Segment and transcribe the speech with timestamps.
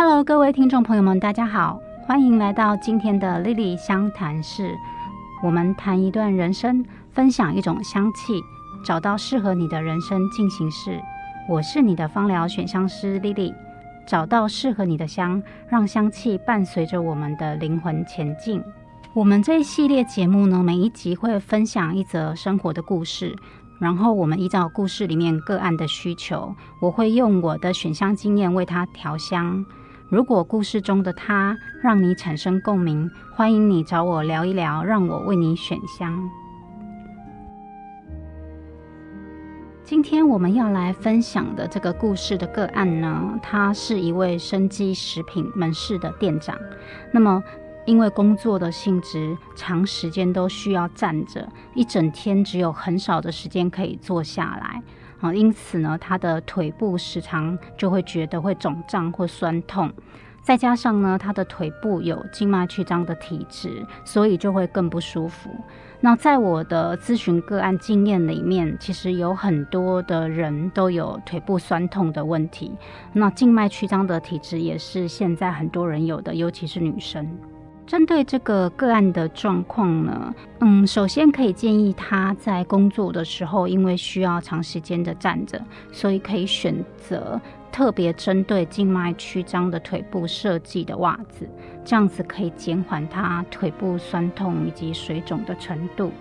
[0.00, 4.78] Hello，各位听众朋友们，大家好，欢迎来到今天的 Lily 香谈室。
[5.42, 8.40] 我们谈一段人生，分享一种香气，
[8.84, 11.00] 找到适合你的人生进行式。
[11.48, 13.52] 我是你的芳疗选香师 Lily，
[14.06, 18.62] 找到适合你的香，让香气伴随着我们的灵魂前进。
[19.14, 23.34] 我们这一系列节目呢，每一集会分享一则生活的故事。
[23.80, 29.66] 然后我们依照故事里面个案的需求，我会用我的选香经验为他调香。
[30.10, 36.30] 如果故事中的他让你产生共鸣，欢迎你找我聊一聊，让我为你选香。
[39.84, 46.58] 今天我们要来分享的这个故事的个案呢，他是一位生机食品门市的店长。
[47.12, 47.42] 那么
[47.84, 54.82] 因为工作的性质，长时间都需要站着，一整天只有很少的时间可以坐下来
[55.20, 59.92] 啊，因此呢，他的腿部时常就会觉得会肿胀或酸痛，
[60.42, 65.50] 再加上呢，他的腿部有静脉曲张的体质，所以就会更不舒服。
[66.00, 72.70] 那在我的咨询个案经验里面，其实有很多的人都有腿部酸痛的问题，
[73.12, 77.28] 那静脉曲张的体质也是现在很多人有的，尤其是女生。
[77.88, 85.58] 针对这个个案的状况呢，嗯，首先可以建议他在工作的时候，因为需要长时间的站着，
[85.90, 87.40] 所以可以选择
[87.72, 91.48] 特别针对静脉曲张的腿部设计的袜子，
[91.82, 96.12] 这样子可以减缓他腿部酸痛以及水肿的程度。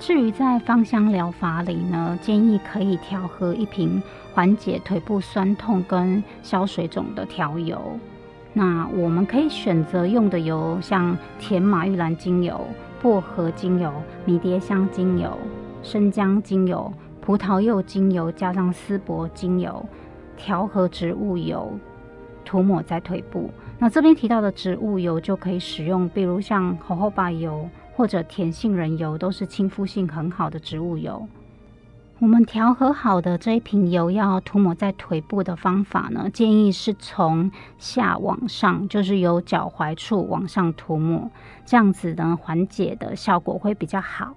[0.00, 4.02] 至于在芳香疗法里呢，建议可以调和一瓶
[4.34, 7.80] 缓解腿部酸痛跟消水肿的调油。
[8.54, 12.60] 那我们可以选择用的油，像甜马玉兰精油、
[13.00, 13.90] 薄荷精油、
[14.26, 15.38] 迷迭香精油、
[15.82, 19.84] 生姜精油、葡萄柚精油，加上丝柏精油，
[20.36, 21.72] 调和植物油，
[22.44, 23.50] 涂抹在腿部。
[23.78, 31.26] 那这边提到的植物油就可以使用，比如像猴猴巴油或者甜杏仁油，都是亲肤性很好的植物油。
[32.22, 41.28] 我们调和好的这一瓶油要涂抹在腿部的方法呢，建议是从下往上，就是由脚踝处往上涂抹，
[41.66, 44.36] 这样子呢缓解的效果会比较好。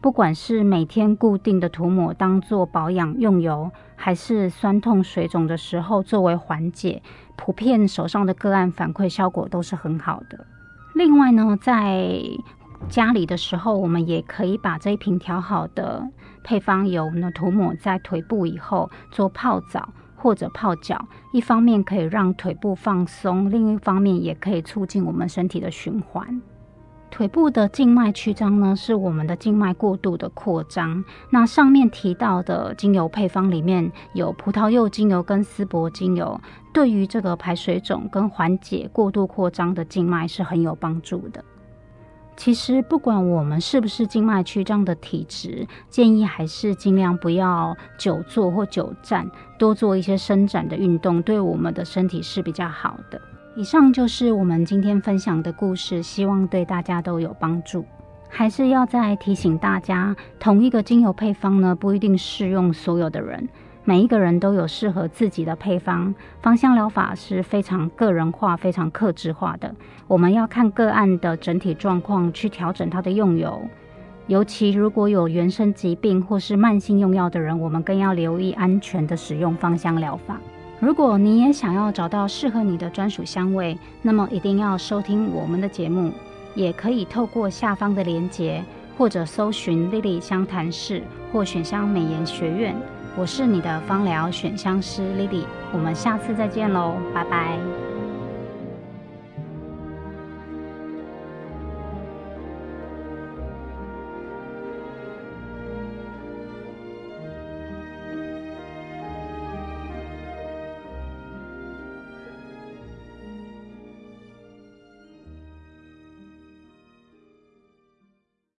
[0.00, 7.02] 不管是每天固定的涂抹当做保养用油，还是酸痛水肿的时候作为缓解，
[7.34, 10.46] 普遍手上的个案反馈效果都是很好的。
[10.94, 12.16] 另外呢，在
[12.88, 16.08] 家里的时候，我们也可以把这一瓶调好的
[16.44, 26.40] 配方油呢涂抹在腿部以后做泡澡或者泡脚，一方面可以让腿部放松，另一方面也可以促进我们身体的循环。
[27.10, 31.04] 腿部的静脉曲张呢，是我们的静脉过度的扩张。
[31.30, 36.40] 那上面提到的精油配方里面有葡萄柚精油跟丝柏精油，
[36.72, 41.44] 对于这个排水肿跟缓解过度扩张的静脉是很有帮助的。
[42.36, 53.20] 其实，不管我们是不是静脉曲张的体质，建议还是尽量不要久坐或久站，多做一些伸展的运动，对我们的身体是比较好的。
[53.56, 57.84] 以上就是我们今天分享的故事，希望对大家都有帮助。
[58.28, 63.48] 还是要再提醒大家，同一个精油配方呢，不一定适用所有的人。
[63.86, 69.74] 每一个人都有适合自己的配方，芳香疗法是非常个人化、非常克制化的。
[70.06, 73.60] 我们要看个案的整体状况去调整它的用油，
[74.26, 80.40] 尤其如果有原生疾病或是慢性用药的人，我们更要留意安全的使用芳香疗法。
[80.80, 86.10] 如果你也想要找到适合你的专属香味，那么一定要收听我们的节目，
[86.54, 88.64] 也可以透过下方的链接，
[88.96, 92.74] 或者搜寻 Lily 香谈室或选香美颜学院。
[93.16, 97.83] 我是你的芳疗选香师 Lily，我们下次再见喽，拜拜。